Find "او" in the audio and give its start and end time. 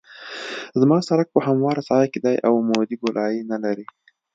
2.47-2.53